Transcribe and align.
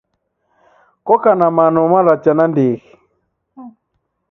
Kokana 1.05 1.47
mano 1.57 1.79
malacha 1.91 2.31
nandighi. 2.37 2.89